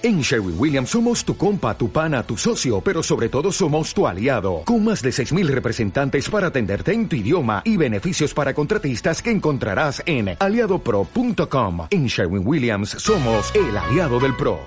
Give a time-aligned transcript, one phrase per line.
[0.00, 4.06] En Sherwin Williams somos tu compa, tu pana, tu socio, pero sobre todo somos tu
[4.06, 9.20] aliado, con más de 6.000 representantes para atenderte en tu idioma y beneficios para contratistas
[9.20, 11.88] que encontrarás en aliadopro.com.
[11.90, 14.60] En Sherwin Williams somos el aliado del PRO.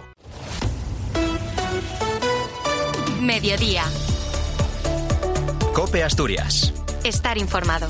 [3.22, 3.86] Mediodía.
[5.74, 6.74] Cope Asturias.
[7.06, 7.88] Estar informado.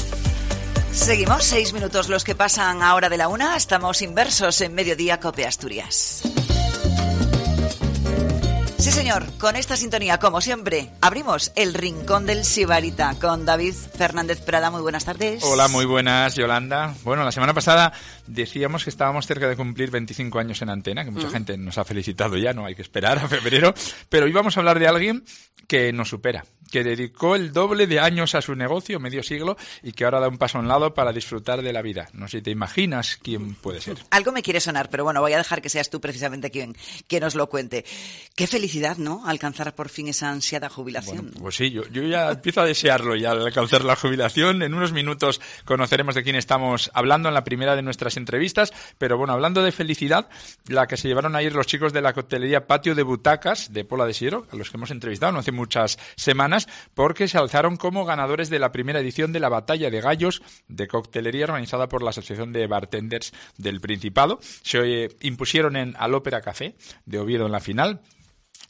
[0.92, 3.56] Seguimos seis minutos los que pasan ahora de la una.
[3.58, 6.31] Estamos inversos en Mediodía Cope Asturias.
[8.82, 14.42] Sí, señor, con esta sintonía, como siempre, abrimos el rincón del Sibarita con David Fernández
[14.42, 14.72] Prada.
[14.72, 15.44] Muy buenas tardes.
[15.44, 16.96] Hola, muy buenas, Yolanda.
[17.04, 17.94] Bueno, la semana pasada
[18.26, 21.32] decíamos que estábamos cerca de cumplir 25 años en antena, que mucha Mm.
[21.32, 23.72] gente nos ha felicitado ya, no hay que esperar a febrero,
[24.10, 25.24] pero hoy vamos a hablar de alguien
[25.68, 29.92] que nos supera, que dedicó el doble de años a su negocio, medio siglo, y
[29.92, 32.10] que ahora da un paso a un lado para disfrutar de la vida.
[32.14, 33.98] No sé si te imaginas quién puede ser.
[34.10, 36.76] Algo me quiere sonar, pero bueno, voy a dejar que seas tú precisamente quien,
[37.08, 37.86] quien nos lo cuente.
[38.36, 39.24] Qué felicidad, ¿no?
[39.26, 41.28] Alcanzar por fin esa ansiada jubilación.
[41.28, 44.64] Bueno, pues sí, yo, yo ya empiezo a desearlo ya al alcanzar la jubilación.
[44.64, 48.74] En unos minutos conoceremos de quién estamos hablando en la primera de nuestras entrevistas.
[48.98, 50.30] Pero bueno, hablando de felicidad,
[50.68, 54.06] la que se llevaron ayer los chicos de la coctelería Patio de Butacas de Pola
[54.06, 56.61] de Siero, a los que hemos entrevistado no hace muchas semanas,
[56.94, 60.88] porque se alzaron como ganadores de la primera edición de la Batalla de Gallos de
[60.88, 64.40] Coctelería organizada por la Asociación de Bartenders del Principado.
[64.64, 68.02] Se eh, impusieron en al Ópera Café de Oviedo en la final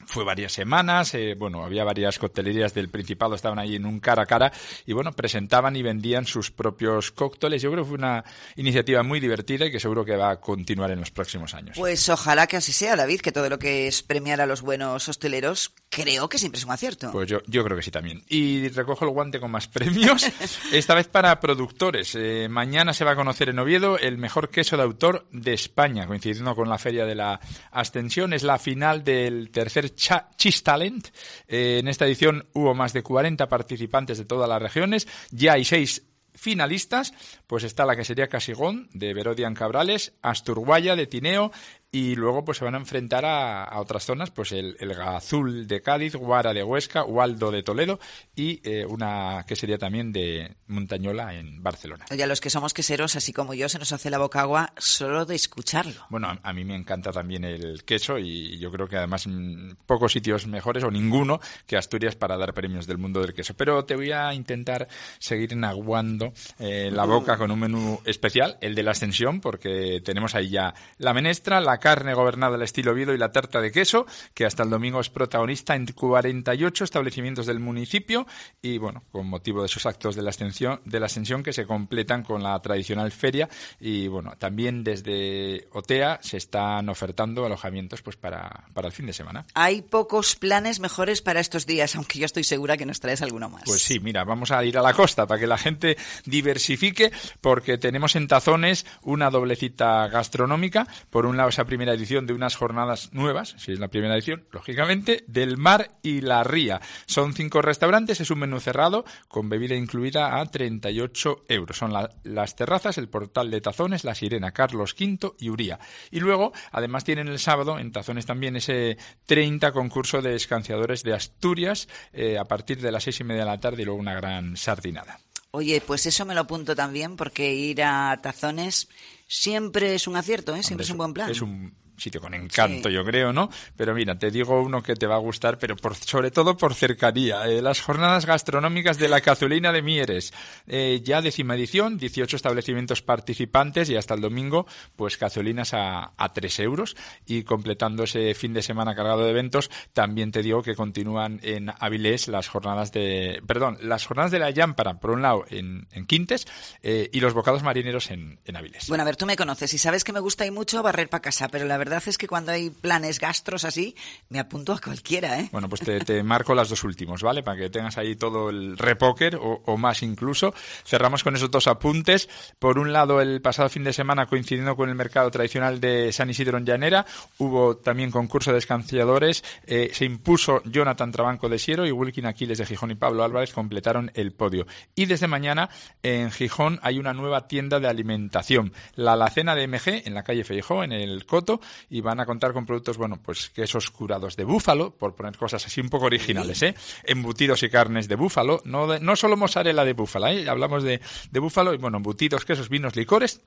[0.06, 4.22] fue varias semanas, eh, bueno, había varias coctelerías del Principado, estaban ahí en un cara
[4.22, 4.52] a cara
[4.86, 7.62] y bueno, presentaban y vendían sus propios cócteles.
[7.62, 8.24] Yo creo que fue una
[8.56, 11.76] iniciativa muy divertida y que seguro que va a continuar en los próximos años.
[11.78, 15.08] Pues ojalá que así sea, David, que todo lo que es premiar a los buenos
[15.08, 17.10] hosteleros, creo que siempre es un acierto.
[17.12, 18.22] Pues yo, yo creo que sí también.
[18.28, 20.26] Y recojo el guante con más premios,
[20.72, 22.14] esta vez para productores.
[22.14, 26.06] Eh, mañana se va a conocer en Oviedo el mejor queso de autor de España,
[26.06, 28.32] coincidiendo con la Feria de la Ascensión.
[28.32, 31.08] Es la final del tercer Cheese Talent.
[31.48, 35.08] Eh, en esta edición hubo más de 40 participantes de todas las regiones.
[35.30, 36.02] Ya hay seis
[36.34, 37.12] finalistas,
[37.46, 41.52] pues está la que sería Casigón de Verodian Cabrales, Asturguaya de Tineo
[41.94, 45.66] y luego pues se van a enfrentar a, a otras zonas, pues el, el Gazul
[45.66, 48.00] de Cádiz, Guara de Huesca, Waldo de Toledo
[48.34, 52.06] y eh, una que sería también de Montañola en Barcelona.
[52.10, 54.72] Oye, a los que somos queseros, así como yo, se nos hace la boca agua
[54.78, 56.06] solo de escucharlo.
[56.08, 59.72] Bueno, a, a mí me encanta también el queso y yo creo que además mm,
[59.84, 63.52] pocos sitios mejores o ninguno que Asturias para dar premios del mundo del queso.
[63.52, 64.88] Pero te voy a intentar
[65.18, 70.34] seguir enaguando eh, la boca con un menú especial, el de la ascensión, porque tenemos
[70.34, 74.06] ahí ya la menestra, la carne gobernada al estilo Oviedo y la tarta de queso,
[74.34, 78.24] que hasta el domingo es protagonista en 48 establecimientos del municipio
[78.62, 81.66] y bueno, con motivo de esos actos de la ascensión, de la ascensión que se
[81.66, 83.48] completan con la tradicional feria
[83.80, 89.12] y bueno, también desde OTEA se están ofertando alojamientos pues para, para el fin de
[89.12, 89.44] semana.
[89.54, 93.50] Hay pocos planes mejores para estos días, aunque yo estoy segura que nos traes alguno
[93.50, 93.64] más.
[93.64, 97.10] Pues sí, mira, vamos a ir a la costa para que la gente diversifique,
[97.40, 100.86] porque tenemos en Tazones una doble cita gastronómica.
[101.10, 104.44] Por un lado, esa primera edición de unas jornadas nuevas, si es la primera edición,
[104.52, 106.82] lógicamente, del mar y la ría.
[107.06, 111.78] Son cinco restaurantes, es un menú cerrado con bebida incluida a 38 euros.
[111.78, 115.78] Son la- las terrazas, el portal de Tazones, la Sirena, Carlos V y Uría.
[116.10, 121.14] Y luego, además, tienen el sábado en Tazones también ese 30 concurso de escanciadores de
[121.14, 124.12] Asturias eh, a partir de las seis y media de la tarde y luego una
[124.14, 125.18] gran sardinada.
[125.54, 128.88] Oye, pues eso me lo apunto también, porque ir a tazones
[129.32, 130.62] siempre es un acierto, ¿eh?
[130.62, 131.30] siempre Hombre, es un buen plan.
[131.30, 132.94] Es un sitio con encanto, Sí.
[132.94, 133.48] yo creo, ¿no?
[133.76, 136.74] Pero mira, te digo uno que te va a gustar, pero por, sobre todo por
[136.74, 137.46] cercanía.
[137.48, 140.32] Eh, las jornadas gastronómicas de la Cazulina de Mieres.
[140.66, 146.32] Eh, ya décima edición, 18 establecimientos participantes y hasta el domingo, pues cazuelinas a, a
[146.32, 146.96] 3 euros.
[147.26, 151.72] Y completando ese fin de semana cargado de eventos, también te digo que continúan en
[151.78, 156.06] Avilés las jornadas de, perdón, las jornadas de la Llámpara, por un lado, en, en
[156.06, 156.46] Quintes,
[156.82, 158.88] eh, y los bocados marineros en, en Avilés.
[158.88, 161.22] Bueno, a ver, tú me conoces y sabes que me gusta y mucho barrer para
[161.22, 163.94] casa, pero la verdad es que cuando hay planes gastros así,
[164.28, 165.48] me apunto a cualquiera, ¿eh?
[165.52, 167.42] Bueno, pues te, marco las dos últimos, ¿vale?
[167.42, 170.54] Para que tengas ahí todo el repóquer o, o más incluso.
[170.84, 172.28] Cerramos con esos dos apuntes.
[172.58, 176.30] Por un lado, el pasado fin de semana, coincidiendo con el mercado tradicional de San
[176.30, 177.06] Isidro en Llanera,
[177.38, 179.44] hubo también concurso de escanciadores.
[179.66, 183.52] Eh, se impuso Jonathan Trabanco de Siero y Wilkin Aquiles de Gijón y Pablo Álvarez
[183.52, 184.66] completaron el podio.
[184.94, 185.70] Y desde mañana,
[186.02, 190.44] en Gijón, hay una nueva tienda de alimentación, la Alacena de MG, en la calle
[190.44, 194.44] Feijó, en el Coto, y van a contar con productos, bueno, pues quesos curados de
[194.44, 196.74] búfalo, por poner cosas así un poco originales, ¿eh?
[197.04, 200.48] Embutidos y carnes de búfalo, no, de- no solo mozzarella de búfalo, ¿eh?
[200.48, 201.00] Hablamos de,
[201.30, 203.40] de búfalo y, bueno, embutidos, quesos, vinos, licores,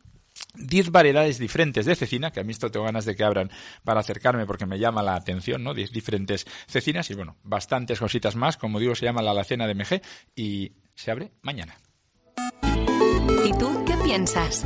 [0.56, 3.50] 10 variedades diferentes de cecina, que a mí esto tengo ganas de que abran
[3.86, 5.74] para acercarme porque me llama la atención, ¿no?
[5.74, 9.76] 10 diferentes cecinas y bueno, bastantes cositas más, como digo, se llama la alacena de
[9.76, 10.02] MG
[10.36, 11.78] y se abre mañana.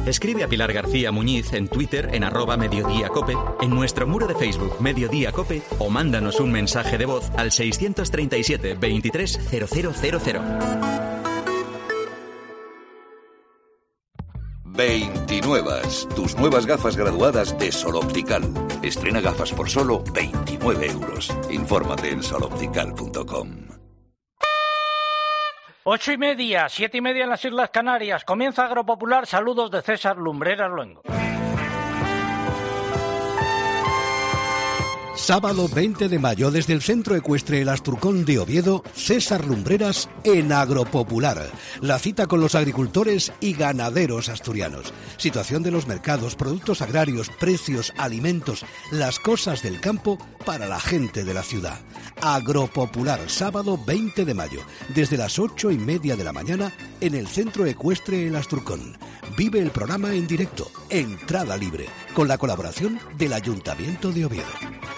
[0.06, 4.80] Escribe a Pilar García Muñiz en Twitter en arroba mediodíacope, en nuestro muro de Facebook
[4.80, 11.00] Mediodía Cope o mándanos un mensaje de voz al 637 23 0000.
[14.66, 15.82] 29.
[16.16, 18.44] Tus nuevas gafas graduadas de Sol Optical.
[18.84, 21.36] Estrena gafas por solo 29 euros.
[21.50, 23.69] Infórmate en soloptical.com.
[25.92, 28.24] Ocho y media, siete y media en las Islas Canarias.
[28.24, 29.26] Comienza Agropopular.
[29.26, 31.02] Saludos de César Lumbreras Luengo.
[35.20, 40.52] Sábado 20 de mayo desde el Centro Ecuestre El Asturcón de Oviedo, César Lumbreras en
[40.52, 41.52] Agropopular.
[41.82, 44.92] La cita con los agricultores y ganaderos asturianos.
[45.18, 51.24] Situación de los mercados, productos agrarios, precios, alimentos, las cosas del campo para la gente
[51.24, 51.80] de la ciudad.
[52.22, 54.62] Agropopular, sábado 20 de mayo,
[54.96, 58.98] desde las ocho y media de la mañana en el Centro Ecuestre El Asturcón.
[59.38, 64.89] Vive el programa en directo, entrada libre, con la colaboración del Ayuntamiento de Oviedo.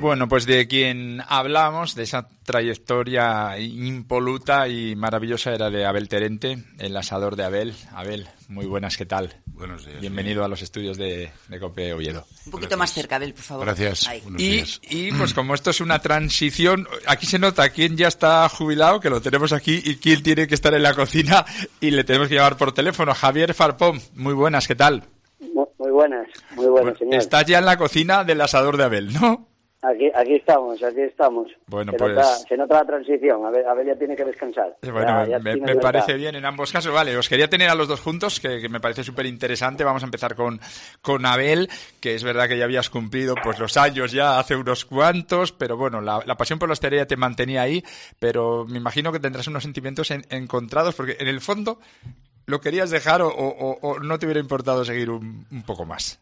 [0.00, 6.62] Bueno, pues de quien hablamos, de esa trayectoria impoluta y maravillosa era de Abel Terente,
[6.78, 7.74] el asador de Abel.
[7.92, 9.34] Abel, muy buenas, ¿qué tal?
[9.46, 10.00] Buenos días.
[10.00, 12.26] Bienvenido a los estudios de, de Cope Oviedo.
[12.44, 13.64] Un poquito más cerca, Abel, por favor.
[13.64, 14.08] Gracias.
[14.36, 14.80] Y, días.
[14.82, 19.10] y, pues como esto es una transición, aquí se nota quién ya está jubilado, que
[19.10, 21.46] lo tenemos aquí, y quién tiene que estar en la cocina
[21.80, 23.14] y le tenemos que llamar por teléfono.
[23.14, 25.04] Javier Farpón, muy buenas, ¿qué tal?
[25.40, 27.14] Muy, muy buenas, muy buenas, señor.
[27.14, 29.55] Estás ya en la cocina del asador de Abel, ¿no?
[29.88, 31.48] Aquí, aquí estamos, aquí estamos.
[31.66, 34.24] Bueno, se, pues- nota, se nota la transición, a ver, a ver, ya tiene que
[34.24, 34.76] descansar.
[34.82, 36.92] Bueno, Ya- ya me, parece bien en ambos casos.
[36.92, 39.84] Vale, os quería tener a los dos juntos, que, que me parece súper interesante.
[39.84, 40.60] Vamos a empezar con,
[41.02, 41.68] con Abel,
[42.00, 45.76] que es verdad que ya habías cumplido pues los años ya hace unos cuantos, pero
[45.76, 47.84] bueno, la, la pasión por la hostelería te mantenía ahí,
[48.18, 51.78] pero me imagino que tendrás unos sentimientos en- encontrados, porque en el fondo
[52.46, 56.18] lo querías dejar o, o- o no te hubiera importado seguir un, un poco más.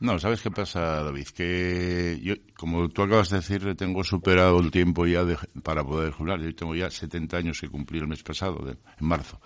[0.00, 1.26] No, ¿sabes qué pasa, David?
[1.34, 6.12] Que yo, como tú acabas de decir, tengo superado el tiempo ya de- para poder
[6.12, 6.40] jubilar.
[6.40, 9.40] Yo tengo ya 70 años que cumplí el mes pasado, de- en marzo.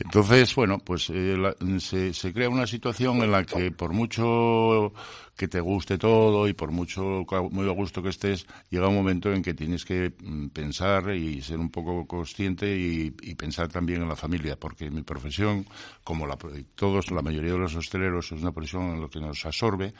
[0.00, 4.92] Entonces, bueno, pues eh, la- se, se crea una situación en la que por mucho
[5.36, 9.32] que te guste todo y por mucho muy a gusto que estés, llega un momento
[9.32, 14.02] en que tienes que mm, pensar y ser un poco consciente y, y pensar también
[14.02, 15.66] en la familia, porque mi profesión,
[16.04, 16.36] como la,
[16.74, 19.94] todos, la mayoría de los hosteleros, es una profesión en la que nos absorbe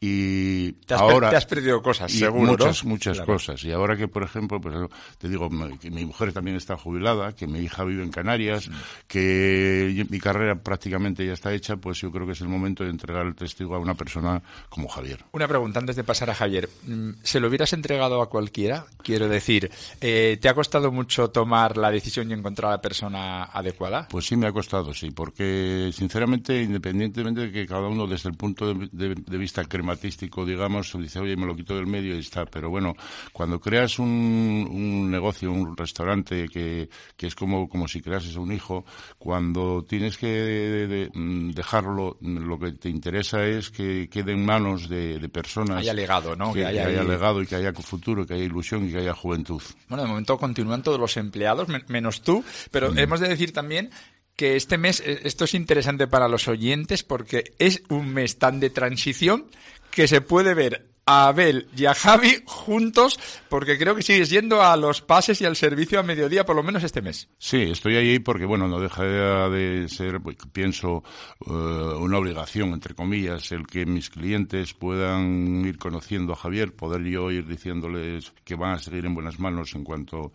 [0.00, 2.52] y Te has ahora te has perdido cosas, seguro, ¿no?
[2.52, 3.32] muchas muchas Claro.
[3.34, 4.74] cosas y ahora que por ejemplo pues
[5.18, 5.48] te digo
[5.80, 8.70] que mi mujer también está jubilada que mi hija vive en Canarias
[9.06, 12.84] que yo- mi carrera prácticamente ya está hecha pues yo creo que es el momento
[12.84, 14.42] de entregar el testigo a una persona
[14.78, 16.68] como Javier Una pregunta antes de pasar a Javier.
[16.86, 18.86] Mm, ¿Se lo hubieras entregado a cualquiera?
[19.02, 23.42] Quiero decir, eh, ¿te ha costado mucho tomar la decisión y encontrar a la persona
[23.44, 24.06] adecuada?
[24.08, 28.36] Pues sí me ha costado, sí, porque sinceramente, independientemente de que cada uno desde el
[28.36, 32.20] punto de, de- de vista crematístico, digamos, dice, oye, me lo quito del medio y
[32.20, 32.94] está, pero bueno,
[33.32, 38.52] cuando creas un, un negocio, un restaurante que, que es como, como si creases un
[38.52, 38.84] hijo,
[39.18, 44.67] cuando tienes que de- mm, dejarlo, lo que te interesa es que quede en manos
[44.76, 45.78] de, de personas.
[45.78, 46.52] Haya legado, ¿no?
[46.52, 48.98] Que, Que haya haya ahí- legado y que haya futuro, que haya ilusión y que
[48.98, 49.62] haya juventud.
[49.88, 53.90] Bueno, de momento continúan todos los empleados, men- menos tú, pero hemos de decir también
[54.36, 58.60] que este mes, eh, esto es interesante para los oyentes porque es un mes tan
[58.60, 59.46] de transición
[59.90, 64.60] que se puede ver a Abel y a Javi juntos porque creo que sigues yendo
[64.60, 67.30] a los pases y al servicio a mediodía por lo menos este mes.
[67.38, 71.02] Sí, estoy ahí porque, bueno, no deja de ser, pues, pienso,
[71.46, 77.02] eh, una obligación, entre comillas, el que mis clientes puedan ir conociendo a Javier, poder
[77.04, 80.32] yo ir diciéndoles que van a seguir en buenas manos en cuanto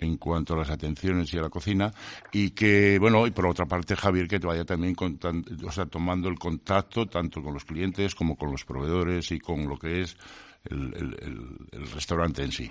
[0.00, 1.92] en cuanto a las atenciones y a la cocina
[2.32, 5.86] y que bueno y por otra parte Javier que te vaya también contan- o sea
[5.86, 10.00] tomando el contacto tanto con los clientes como con los proveedores y con lo que
[10.02, 10.16] es
[10.64, 11.56] el,
[11.92, 12.70] restaurante en sí.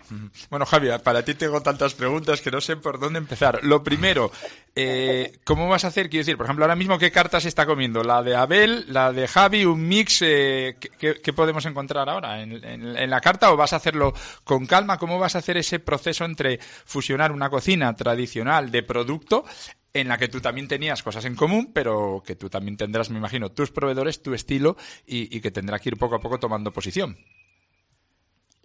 [0.50, 3.64] Bueno, Javi, para ti tengo tantas preguntas que no sé por dónde empezar.
[3.64, 4.32] Lo primero,
[4.76, 6.10] eh, ¿cómo vas a hacer?
[6.10, 8.04] Quiero decir, por ejemplo, ahora mismo, ¿qué cartas está comiendo?
[8.04, 10.22] ¿La de Abel, la de Javi, un mix?
[10.22, 12.42] eh, ¿qué- podemos encontrar ahora?
[12.42, 14.98] ¿En, la carta o vas a hacerlo con calma?
[14.98, 19.46] ¿Cómo vas a hacer ese proceso entre fusionar una cocina tradicional de producto
[19.94, 23.18] en la que tú también tenías cosas en común, pero que tú también tendrás, me
[23.18, 24.78] imagino, tus proveedores, tu estilo
[25.08, 27.18] y que tendrá que ir poco a poco tomando posición?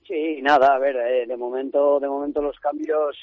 [0.07, 3.17] Sí, nada, a ver, eh, de momento, de momento los cambios,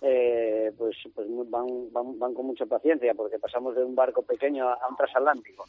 [0.00, 4.68] eh, pues, pues van, van, van con mucha paciencia, porque pasamos de un barco pequeño
[4.68, 5.64] a, un transatlántico.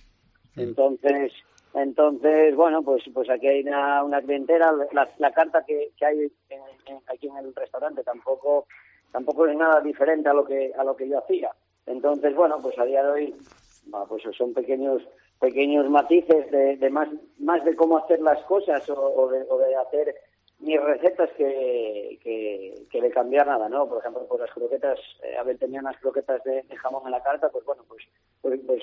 [0.56, 1.34] Entonces,
[1.74, 4.74] entonces, bueno, pues pues aquí hay una, una clientela.
[4.94, 6.32] La, la carta que, que hay
[7.08, 8.66] aquí en el restaurante tampoco
[9.12, 11.52] tampoco es nada diferente a lo que a lo que yo hacía.
[11.86, 13.36] Entonces, bueno, pues a día de hoy,
[14.08, 15.02] pues son pequeños
[15.40, 19.76] pequeños matices de, de más más de cómo hacer las cosas o, de, o de
[19.76, 20.16] hacer
[20.60, 22.20] mis recetas que,
[22.90, 23.88] que, de cambiar nada, ¿no?
[23.88, 27.50] Por ejemplo, pues las croquetas, eh, haber tenido unas croquetas de, jamón en la carta,
[27.50, 28.04] pues bueno, pues,
[28.42, 28.82] pues, pues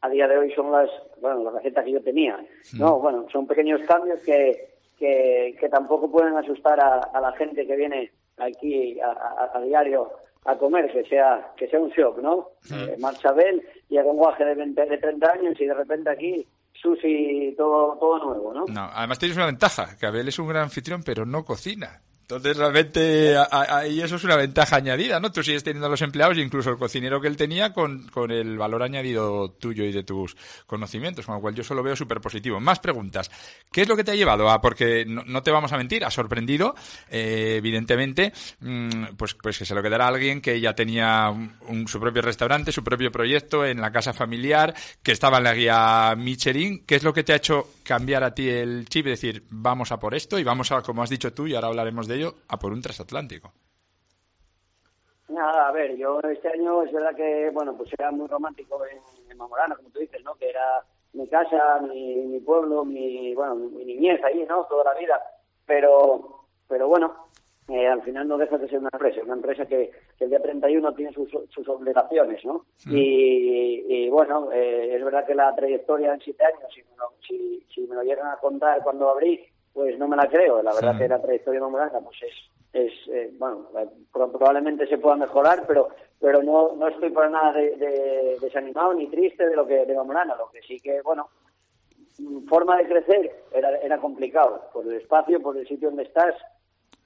[0.00, 0.90] a, día de hoy son las,
[1.20, 2.38] bueno, las recetas que yo tenía,
[2.78, 2.98] ¿no?
[2.98, 7.76] Bueno, son pequeños cambios que, que, que tampoco pueden asustar a, a, la gente que
[7.76, 10.10] viene aquí a, a, diario
[10.44, 12.50] a comer, que sea que sea un shock, ¿no?
[12.72, 16.46] Eh, marcha Ben, llega un guaje de, 20, de 30 años y de repente aquí
[16.80, 18.64] sushi, todo, todo nuevo, ¿no?
[18.66, 22.02] No, además tienes una ventaja, que Abel es un gran anfitrión, pero no cocina.
[22.30, 25.32] Entonces, realmente, ahí eso es una ventaja añadida, ¿no?
[25.32, 28.58] Tú sigues teniendo a los empleados incluso el cocinero que él tenía con, con el
[28.58, 32.60] valor añadido tuyo y de tus conocimientos, con lo cual yo solo veo súper positivo.
[32.60, 33.30] Más preguntas.
[33.72, 36.10] ¿Qué es lo que te ha llevado a, porque no, te vamos a mentir, ha
[36.10, 36.74] sorprendido,
[37.08, 41.32] eh, evidentemente, mm, pues, pues que se lo quedara a alguien que ya tenía
[41.86, 46.14] su propio restaurante, su propio proyecto en la casa familiar, que estaba en la guía
[46.14, 46.84] Michelin.
[46.84, 49.92] ¿Qué es lo que te ha hecho cambiar a ti el chip y decir, vamos
[49.92, 52.58] a por esto y vamos a, como has dicho tú, y ahora hablaremos de a
[52.58, 53.52] por un transatlántico.
[55.28, 59.36] Nada, a ver, yo este año es verdad que, bueno, pues era muy romántico en,
[59.36, 60.34] Mamorana, como tú dices, ¿no?
[60.34, 60.82] Que era
[61.12, 64.64] mi casa, mi, pueblo, mi, bueno, mi niñez ahí, ¿no?
[64.64, 65.20] Toda la vida.
[65.64, 67.28] Pero, pero bueno,
[67.68, 70.94] eh, al final no deja de ser una empresa, una empresa que, el día 31
[70.94, 72.64] tiene sus, sus obligaciones, ¿no?
[72.86, 72.94] Mm.
[72.96, 77.66] Y, bueno, eh, es verdad que la trayectoria en siete años, si me, lo, si,
[77.72, 79.46] si me lo llegan a contar cuando abrí,
[79.78, 80.60] pues no me la creo.
[80.60, 82.34] La verdad que la trayectoria de pues es,
[82.72, 83.68] es eh, bueno,
[84.10, 85.88] probablemente se pueda mejorar, pero
[86.20, 90.34] pero no, no estoy para nada de, desanimado ni triste de lo que de Mamorana.
[90.34, 91.28] Lo que sí que, bueno,
[92.48, 96.34] forma de crecer era, era complicado por el espacio, por el sitio donde estás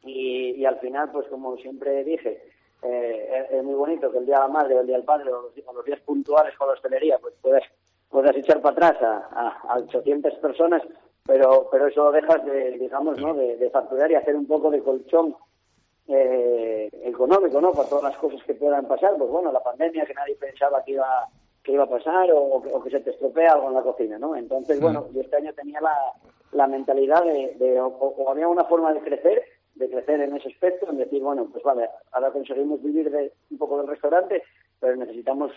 [0.03, 2.43] y, y al final, pues como siempre dije,
[2.81, 5.31] eh, es, muy bonito que el día de la madre o el día del padre
[5.31, 7.65] o los, días puntuales con la hostelería, pues puedas,
[8.09, 10.81] puedas echar para atrás a, a 800 personas
[11.25, 15.35] pero pero eso dejas de digamos no de, facturar y hacer un poco de colchón
[16.09, 19.15] eh, económico no para todas las cosas que puedan pasar.
[19.17, 21.29] Pues bueno la pandemia que nadie pensaba que iba
[21.63, 24.81] que iba a pasar o, que se te estropea algo en la cocina no entonces
[24.81, 25.95] bueno yo este año tenía la,
[26.53, 29.45] la mentalidad de, o, había una forma de crecer
[29.77, 33.59] de crecer en ese aspecto en decir bueno pues vale ahora conseguimos vivir de un
[33.59, 34.43] poco del restaurante
[34.81, 35.53] pero necesitamos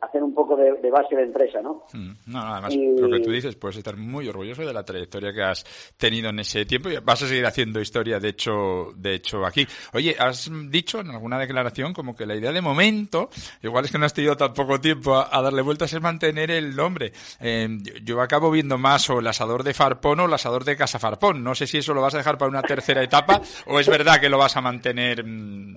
[0.00, 1.84] hacer un poco de, base de empresa, ¿no?
[1.92, 5.42] Mm, no, además, lo que tú dices, puedes estar muy orgulloso de la trayectoria que
[5.42, 5.64] has
[5.96, 9.66] tenido en ese tiempo y vas a seguir haciendo historia, de hecho, de hecho aquí.
[9.92, 13.28] Oye, has dicho en alguna declaración como que la idea de momento,
[13.62, 16.74] igual es que no has tenido tan poco tiempo a, darle vueltas, es mantener el
[16.74, 17.12] nombre.
[17.40, 17.68] Eh,
[18.02, 21.44] yo, acabo viendo más o el asador de Farpón o el asador de Casa Farpón.
[21.44, 24.20] No sé si eso lo vas a dejar para una tercera etapa o es verdad
[24.20, 25.74] que lo vas a mantener mm,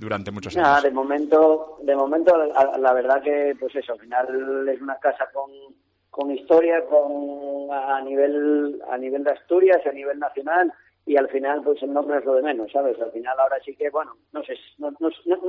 [0.00, 0.82] durante muchos años.
[0.82, 5.50] de momento, de momento la verdad que pues eso, al final es una casa con,
[6.10, 10.72] con historia, con a nivel a nivel de Asturias, a nivel nacional
[11.04, 12.98] y al final pues el nombre es lo de menos, ¿sabes?
[13.00, 14.90] Al final ahora sí que, bueno, no sé, no,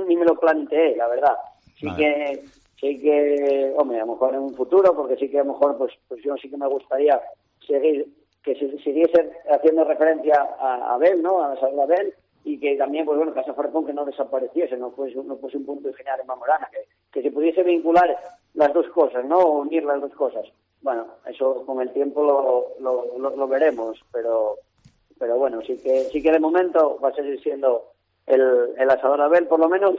[0.06, 1.36] ni me lo planteé, la verdad.
[1.76, 2.44] Sí que
[2.78, 5.78] sí que, hombre, a lo mejor en un futuro, porque sí que a lo mejor
[5.78, 7.18] pues pues yo sí que me gustaría
[7.66, 8.06] seguir
[8.42, 11.42] que se siguiese haciendo referencia a, Abel, ¿no?
[11.42, 12.12] A la Abel
[12.44, 15.66] y que también, pues bueno, Casa Farpón que no desapareciese, no fuese, no fuese un
[15.66, 18.16] punto de en Mamorana, que, que se pudiese vincular
[18.54, 19.38] las dos cosas, ¿no?
[19.46, 20.44] unir las dos cosas.
[20.80, 24.56] Bueno, eso con el tiempo lo, lo, lo, veremos, pero
[25.18, 27.92] pero bueno, sí que sí que de momento va a seguir siendo
[28.26, 29.94] el, el asador Abel, por lo menos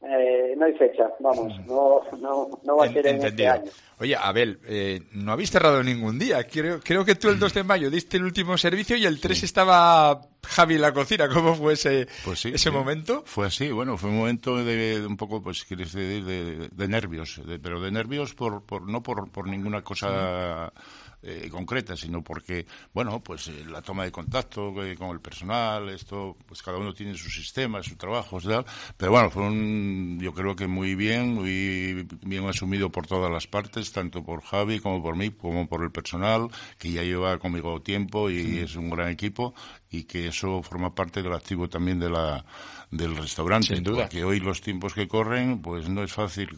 [0.00, 3.70] eh, no hay fecha, vamos, no, no, no va a ser en este año.
[3.98, 6.44] Oye, Abel, eh, no habéis cerrado ningún día.
[6.44, 9.42] Creo, creo que tú el 2 de mayo diste el último servicio y el 3
[9.42, 11.28] estaba Javi en la cocina.
[11.28, 13.24] ¿Cómo fue ese, pues ese momento?
[13.26, 17.80] Fue así, bueno, fue un momento de, un poco, pues, quieres decir, de, nervios, pero
[17.80, 20.72] de nervios por, por no por, por ninguna cosa
[21.20, 25.88] eh, concreta, sino porque, bueno, pues eh, la toma de contacto eh, con el personal,
[25.88, 28.64] esto, pues cada uno tiene su sistema, su trabajo, tal,
[28.96, 33.48] pero bueno, fue un, yo creo que muy bien, muy bien asumido por todas las
[33.48, 36.48] partes, tanto por Javi como por mí, como por el personal,
[36.78, 39.54] que ya lleva conmigo tiempo y es un gran equipo,
[39.90, 42.44] y que eso forma parte del activo también de la
[42.90, 43.74] del restaurante.
[43.74, 44.04] Sin duda.
[44.04, 46.56] Porque hoy los tiempos que corren, pues no es fácil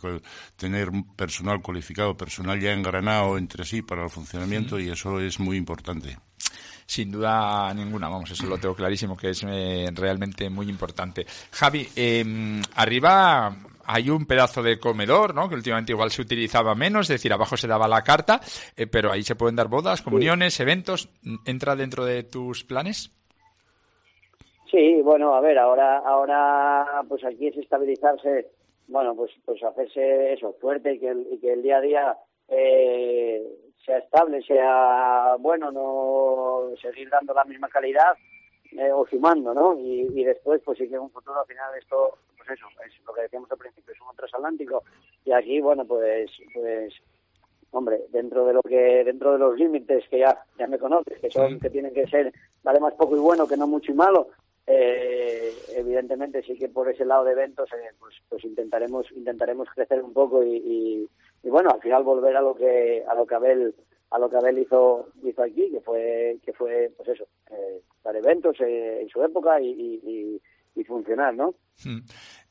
[0.57, 5.57] tener personal cualificado, personal ya engranado entre sí para el funcionamiento y eso es muy
[5.57, 6.16] importante.
[6.87, 11.25] Sin duda ninguna, vamos, eso lo tengo clarísimo que es eh, realmente muy importante.
[11.52, 15.49] Javi, eh, arriba hay un pedazo de comedor, ¿no?
[15.49, 18.40] Que últimamente igual se utilizaba menos, es decir, abajo se daba la carta,
[18.76, 21.09] eh, pero ahí se pueden dar bodas, comuniones, eventos.
[21.47, 23.12] ¿Entra dentro de tus planes?
[24.71, 28.49] Sí, bueno, a ver, ahora, ahora, pues aquí es estabilizarse,
[28.88, 32.16] bueno, pues, pues hacerse eso fuerte y que el, y que el día a día
[32.49, 33.42] eh,
[33.85, 38.17] sea estable, sea bueno, no seguir dando la misma calidad
[38.73, 39.79] eh, o sumando, ¿no?
[39.79, 42.93] Y, y después, pues sí que en un futuro al final esto, pues eso, es
[43.07, 44.83] lo que decíamos al principio, es un transatlántico
[45.25, 46.95] y aquí, bueno, pues, pues,
[47.73, 51.31] hombre, dentro de lo que, dentro de los límites que ya, ya me conoces, que
[51.31, 52.33] son, que tienen que ser,
[52.63, 54.29] vale más poco y bueno que no mucho y malo,
[54.67, 60.01] eh, evidentemente sí que por ese lado de eventos eh, pues pues intentaremos intentaremos crecer
[60.01, 61.09] un poco y, y,
[61.42, 63.75] y, bueno al final volver a lo que a lo que Abel
[64.11, 68.16] a lo que Abel hizo hizo aquí que fue que fue pues eso eh, dar
[68.16, 70.40] eventos eh, en su época y, y,
[70.75, 71.54] y funcionar no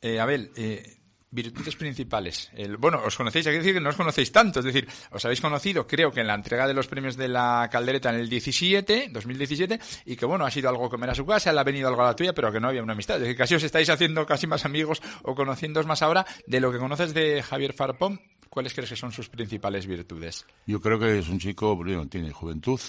[0.01, 1.00] eh, Abel eh,
[1.31, 2.51] virtudes principales.
[2.55, 5.24] El, bueno, os conocéis, hay que decir que no os conocéis tanto, es decir, os
[5.24, 8.29] habéis conocido, creo que en la entrega de los premios de la Caldereta en el
[8.29, 11.88] 17, 2017, y que bueno, ha sido algo comer a su casa, le ha venido
[11.88, 13.17] algo a la tuya, pero que no había una amistad.
[13.17, 16.72] Es decir, casi os estáis haciendo casi más amigos o conociéndoos más ahora de lo
[16.72, 18.19] que conoces de Javier Farpón.
[18.50, 20.46] ¿Cuáles crees que son sus principales virtudes?
[20.65, 22.79] Yo creo que es un chico, bueno, tiene juventud,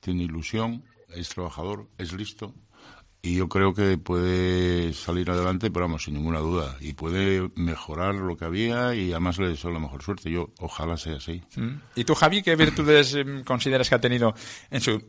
[0.00, 2.54] tiene ilusión, es trabajador, es listo,
[3.24, 8.16] y yo creo que puede salir adelante, pero vamos, sin ninguna duda, y puede mejorar
[8.16, 10.28] lo que había y además le deseo la mejor suerte.
[10.28, 11.40] Yo ojalá sea así.
[11.56, 11.76] ¿Mm?
[11.94, 14.34] ¿Y tú, Javi, qué virtudes eh, consideras que ha tenido
[14.72, 15.00] en su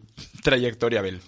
[0.43, 1.21] trayectoria, Abel?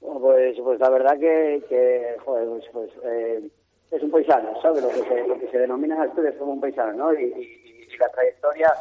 [0.00, 3.50] Bueno, pues, pues la verdad que, que joder, pues, pues eh,
[3.90, 4.82] es un paisano, ¿sabes?
[4.82, 7.14] Lo que se, lo que se denomina en Asturias como un paisano, ¿no?
[7.14, 8.72] Y, y, y la trayectoria,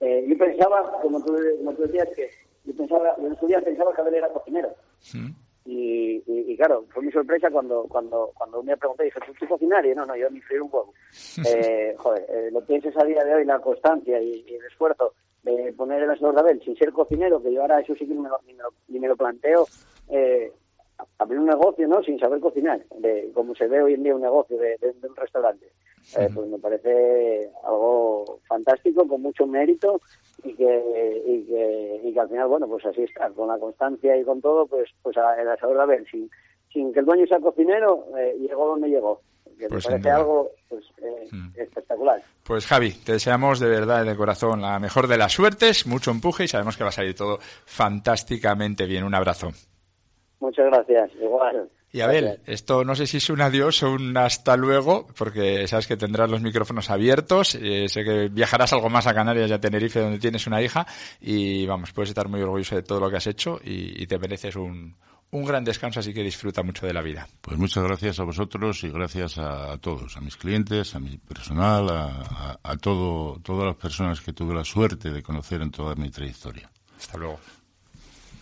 [0.00, 2.30] eh, yo pensaba, como tú, como tú decías, que
[2.64, 4.74] yo pensaba, yo en su día pensaba que Abel era cocinero.
[5.68, 9.84] Y, y, claro, fue mi sorpresa cuando cuando cuando me pregunté, dije, ¿tú, tú cocinar?
[9.84, 10.94] Y no, no, yo ni freír un huevo.
[11.44, 15.72] eh, joder, eh, lo piensas a día de hoy, la constancia y, el esfuerzo de
[15.72, 18.28] poner el asador de Abel sin ser cocinero, que yo ahora eso sí que me
[18.28, 19.66] lo, ni me lo, ni me lo planteo,
[20.08, 20.52] eh,
[21.18, 22.02] abrir un negocio, ¿no?
[22.02, 25.08] Sin saber cocinar, de como se ve hoy en día un negocio de, de, de
[25.08, 25.66] un restaurante.
[26.16, 30.00] Eh, pues me parece algo fantástico, con mucho mérito
[30.44, 34.16] y que, y que, y que al final, bueno, pues así está, con la constancia
[34.16, 36.30] y con todo, pues pues el asador de Abel, sin,
[36.72, 39.20] sin que el dueño sea cocinero, eh, llegó donde llegó.
[39.58, 42.22] Que Pues me parece algo pues, eh, espectacular.
[42.44, 46.10] Pues Javi, te deseamos de verdad y de corazón la mejor de las suertes, mucho
[46.10, 49.02] empuje y sabemos que va a salir todo fantásticamente bien.
[49.02, 49.52] Un abrazo.
[50.40, 51.68] Muchas gracias, igual.
[51.92, 55.86] Y Abel, esto no sé si es un adiós o un hasta luego, porque sabes
[55.86, 59.60] que tendrás los micrófonos abiertos, eh, sé que viajarás algo más a Canarias y a
[59.60, 60.86] Tenerife donde tienes una hija
[61.20, 64.18] y vamos, puedes estar muy orgulloso de todo lo que has hecho y, y te
[64.18, 64.94] mereces un,
[65.30, 67.26] un gran descanso, así que disfruta mucho de la vida.
[67.40, 71.16] Pues muchas gracias a vosotros y gracias a, a todos, a mis clientes, a mi
[71.16, 75.70] personal, a, a, a todo, todas las personas que tuve la suerte de conocer en
[75.70, 76.70] toda mi trayectoria.
[76.98, 77.38] Hasta luego.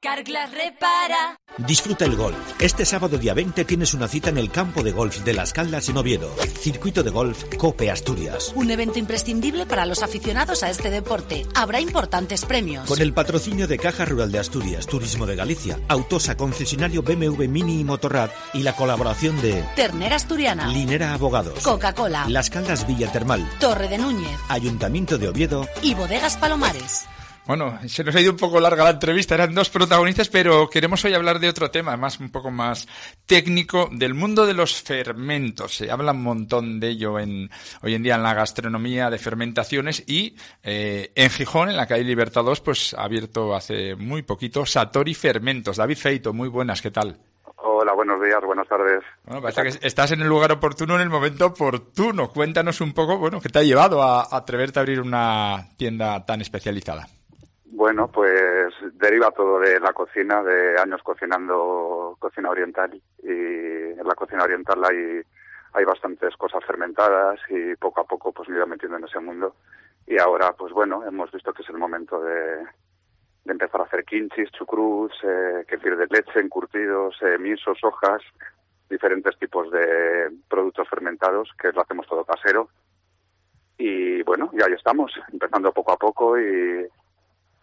[0.00, 1.40] Carglass repara.
[1.56, 2.36] Disfruta el golf.
[2.60, 5.88] Este sábado día 20 tienes una cita en el campo de golf de Las Caldas
[5.88, 6.32] en Oviedo.
[6.60, 8.52] Circuito de golf Cope Asturias.
[8.54, 11.46] Un evento imprescindible para los aficionados a este deporte.
[11.52, 12.86] Habrá importantes premios.
[12.86, 17.80] Con el patrocinio de Caja Rural de Asturias, Turismo de Galicia, Autosa concesionario BMW Mini
[17.80, 20.68] y Motorrad y la colaboración de Ternera Asturiana.
[20.68, 21.58] Linera Abogados.
[21.64, 22.26] Coca-Cola.
[22.28, 23.44] Las Caldas Villa Termal.
[23.58, 24.38] Torre de Núñez.
[24.48, 25.66] Ayuntamiento de Oviedo.
[25.82, 27.08] Y Bodegas Palomares.
[27.48, 31.02] Bueno, se nos ha ido un poco larga la entrevista, eran dos protagonistas, pero queremos
[31.06, 32.86] hoy hablar de otro tema, más un poco más
[33.24, 35.76] técnico, del mundo de los fermentos.
[35.76, 37.48] Se habla un montón de ello en,
[37.80, 42.04] hoy en día en la gastronomía, de fermentaciones, y eh, en Gijón, en la calle
[42.04, 45.78] Libertad 2, pues ha abierto hace muy poquito Satori Fermentos.
[45.78, 47.16] David Feito, muy buenas, ¿qué tal?
[47.56, 49.02] Hola, buenos días, buenas tardes.
[49.24, 52.28] Bueno, parece que estás en el lugar oportuno en el momento oportuno.
[52.28, 56.26] Cuéntanos un poco, bueno, ¿qué te ha llevado a, a atreverte a abrir una tienda
[56.26, 57.08] tan especializada?
[57.72, 63.00] Bueno, pues deriva todo de la cocina, de años cocinando cocina oriental.
[63.22, 65.20] Y en la cocina oriental hay,
[65.74, 69.54] hay bastantes cosas fermentadas y poco a poco pues me iba metiendo en ese mundo.
[70.06, 72.64] Y ahora pues bueno, hemos visto que es el momento de,
[73.44, 78.22] de empezar a hacer kimchis, chucrús, eh, kefir de leche, encurtidos, eh, misos, hojas,
[78.88, 82.70] diferentes tipos de productos fermentados que lo hacemos todo casero.
[83.76, 86.86] Y bueno, y ahí estamos, empezando poco a poco y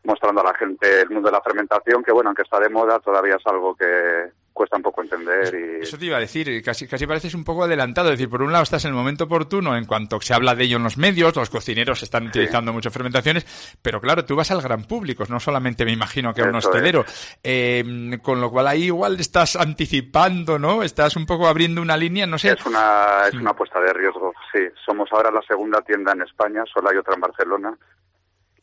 [0.06, 3.00] mostrando a la gente el mundo de la fermentación, que bueno, aunque está de moda,
[3.00, 6.88] todavía es algo que, cuesta un poco entender y Eso te iba a decir, casi,
[6.88, 8.08] casi pareces un poco adelantado.
[8.08, 10.63] Es decir, por un lado estás en el momento oportuno en cuanto se habla de
[10.63, 14.62] ello en los medios, los cocineros están utilizando muchas fermentaciones, pero claro, tú vas al
[14.62, 17.04] gran público, no solamente me imagino que a un hostelero.
[17.44, 20.84] Eh, con lo cual ahí igual estás anticipando, ¿no?
[20.84, 22.54] Estás un poco abriendo una línea, no sé.
[22.54, 24.32] es una es una apuesta de riesgo.
[24.54, 27.78] Sí, somos ahora la segunda tienda en España, solo hay otra en Barcelona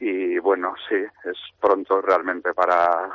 [0.05, 3.09] y bueno, sí, es pronto realmente para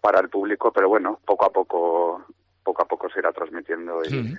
[0.00, 2.24] para el público, pero bueno, poco a poco
[2.62, 4.36] poco a poco se irá transmitiendo y,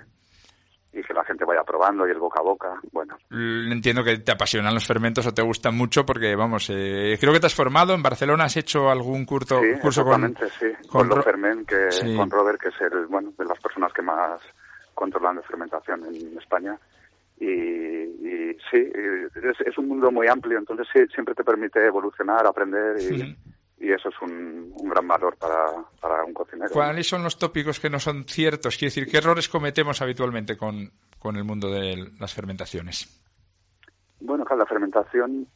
[0.92, 3.16] y que la gente vaya probando y el boca a boca, bueno.
[3.30, 7.40] Entiendo que te apasionan los fermentos o te gustan mucho porque, vamos, eh, creo que
[7.40, 10.36] te has formado en Barcelona, has hecho algún curso, Sí, curso con...
[10.58, 10.66] sí.
[10.88, 12.14] con Con, Ro- Ferment, que, Sí.
[12.16, 14.40] con Robert, que es el, bueno, de las personas que más
[14.94, 16.78] controlan de fermentación en España.
[17.40, 22.46] Y, y sí, es, es un mundo muy amplio, entonces sí, siempre te permite evolucionar,
[22.46, 23.36] aprender y,
[23.78, 25.66] y eso es un, un gran valor para,
[26.00, 26.70] para un cocinero.
[26.72, 28.76] ¿Cuáles son los tópicos que no son ciertos?
[28.76, 33.20] Quiero decir, ¿qué errores cometemos habitualmente con, con el mundo de las fermentaciones?
[34.20, 35.46] Bueno, claro, la fermentación,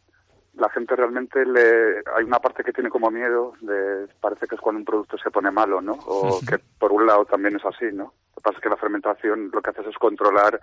[0.54, 2.02] la gente realmente le...
[2.16, 5.30] Hay una parte que tiene como miedo, de, parece que es cuando un producto se
[5.30, 5.92] pone malo, ¿no?
[5.92, 8.04] O que por un lado también es así, ¿no?
[8.04, 10.60] Lo que pasa es que la fermentación lo que haces es controlar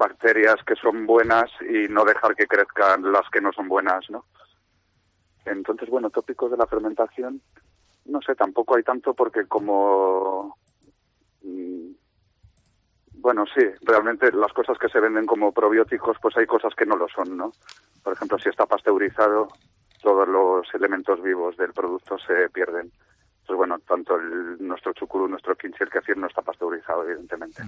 [0.00, 4.24] bacterias que son buenas y no dejar que crezcan las que no son buenas, ¿no?
[5.44, 7.42] Entonces, bueno, tópicos de la fermentación,
[8.06, 10.56] no sé, tampoco hay tanto porque como...
[11.42, 11.90] mm,
[13.12, 16.96] bueno, sí, realmente las cosas que se venden como probióticos, pues hay cosas que no
[16.96, 17.52] lo son, ¿no?
[18.02, 19.48] Por ejemplo, si está pasteurizado,
[20.02, 22.90] todos los elementos vivos del producto se pierden.
[23.40, 27.62] Entonces, bueno, tanto el, nuestro chucurú, nuestro kimchi, el kefir no está pasteurizado, evidentemente.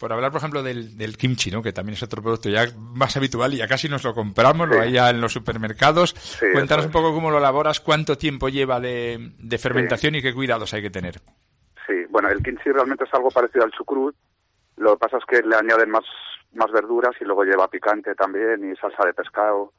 [0.00, 1.62] Por hablar, por ejemplo, del, del kimchi, ¿no?
[1.62, 4.74] que también es otro producto ya más habitual y ya casi nos lo compramos, lo
[4.76, 4.80] Sí.
[4.80, 6.14] hay ya en los supermercados.
[6.40, 10.32] Cuéntanos eso un poco cómo lo elaboras, cuánto tiempo lleva de, de fermentación y qué
[10.32, 11.20] cuidados hay que tener.
[11.86, 14.16] Sí, bueno, el kimchi realmente es algo parecido al chucrut.
[14.78, 16.04] Lo que pasa es que le añaden más,
[16.54, 19.74] más verduras y luego lleva picante también y salsa de pescado.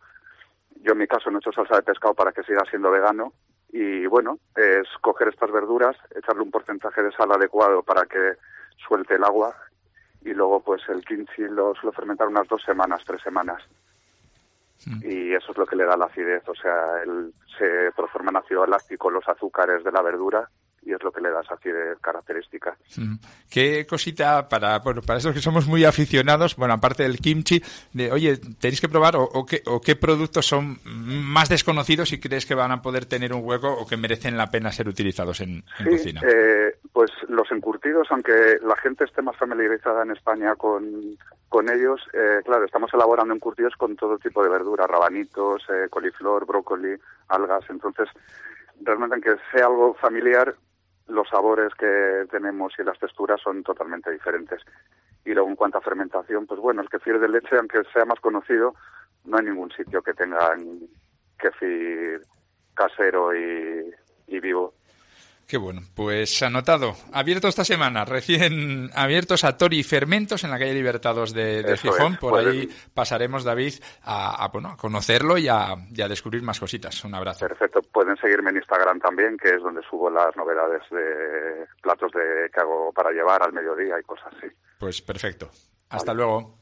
[0.83, 3.33] Yo en mi caso no he hecho salsa de pescado para que siga siendo vegano.
[3.73, 8.33] Y bueno, es coger estas verduras, echarle un porcentaje de sal adecuado para que
[8.87, 9.55] suelte el agua
[10.23, 13.61] y luego pues el kimchi lo suelo fermentar unas dos semanas, tres semanas.
[15.03, 18.37] Y eso es lo que le da la acidez, o sea, el- se transforma en
[18.37, 20.49] ácido láctico los azúcares de la verdura
[20.83, 22.75] y es lo que le da esa acidez característica.
[22.97, 23.13] Mm.
[23.51, 27.61] ¿Qué cosita para, bueno, para esos que somos muy aficionados, bueno, aparte del kimchi,
[27.93, 32.19] de, oye, tenéis que probar o, o qué, o qué productos son más desconocidos y
[32.19, 35.41] crees que van a poder tener un hueco o que merecen la pena ser utilizados
[35.41, 36.21] en, en Sí, cocina?
[36.25, 42.01] eh, pues los encurtidos, aunque la gente esté más familiarizada en España con, con ellos,
[42.13, 46.95] eh, claro, estamos elaborando encurtidos con todo tipo de verduras, rabanitos, eh, coliflor, brócoli,
[47.29, 48.09] algas, entonces
[48.81, 50.53] realmente aunque sea algo familiar,
[51.07, 54.61] los sabores que tenemos y las texturas son totalmente diferentes.
[55.23, 58.19] Y luego en cuanto a fermentación, pues bueno, el kefir de leche, aunque sea más
[58.19, 58.73] conocido,
[59.25, 60.79] no hay ningún sitio que tengan
[61.37, 62.21] kefir
[62.73, 64.73] casero y vivo.
[65.51, 66.95] Qué bueno, pues anotado.
[67.11, 72.15] Abierto esta semana, recién abiertos a Tori Fermentos en la calle Libertados de, de Gijón.
[72.15, 76.41] Por pueden- ahí pasaremos, David, a, a, bueno, a conocerlo y a, y a descubrir
[76.41, 77.03] más cositas.
[77.03, 77.45] Un abrazo.
[77.45, 77.81] Perfecto.
[77.81, 82.61] Pueden seguirme en Instagram también, que es donde subo las novedades de platos de que
[82.61, 84.47] hago para llevar al mediodía y cosas así.
[84.79, 85.49] Pues perfecto.
[85.89, 86.60] Hasta luego.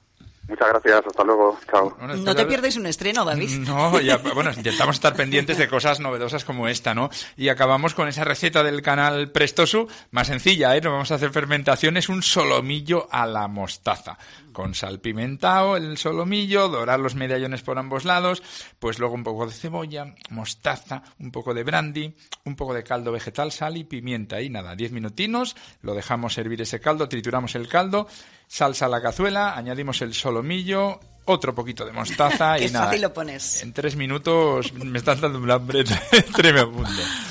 [0.49, 1.05] Muchas gracias.
[1.05, 1.59] Hasta luego.
[1.69, 1.95] Chao.
[1.99, 3.49] Bueno, No te pierdes un estreno, David.
[3.59, 7.09] No, ya, bueno, intentamos estar pendientes de cosas novedosas como esta, ¿no?
[7.37, 10.81] Y acabamos con esa receta del canal Prestosu, más sencilla, ¿eh?
[10.81, 14.17] No vamos a hacer fermentación, es un solomillo a la mostaza.
[14.51, 18.41] Con sal pimentado, el solomillo, dorar los medallones por ambos lados,
[18.79, 23.11] pues luego un poco de cebolla, mostaza, un poco de brandy, un poco de caldo
[23.11, 24.41] vegetal, sal y pimienta.
[24.41, 28.07] Y nada, 10 minutinos, lo dejamos servir ese caldo, trituramos el caldo,
[28.49, 32.87] salsa a la cazuela, añadimos el solomillo, otro poquito de mostaza Qué y nada.
[32.87, 33.61] fácil lo pones.
[33.61, 35.83] En tres minutos me están dando un hambre
[36.35, 36.83] tremendo.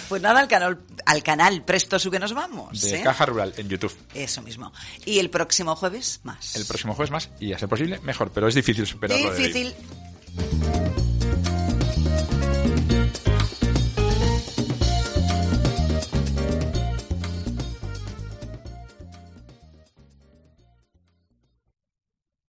[0.09, 2.81] Pues nada, al canal, al canal Presto Su que nos vamos.
[2.81, 3.03] De ¿eh?
[3.03, 3.95] Caja Rural en YouTube.
[4.15, 4.73] Eso mismo.
[5.05, 6.55] Y el próximo jueves, más.
[6.55, 9.33] El próximo jueves más y a ser posible mejor, pero es difícil superarlo.
[9.33, 9.37] de.
[9.39, 9.75] Difícil.